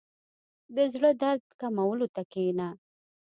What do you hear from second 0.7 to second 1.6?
•د زړۀ د درد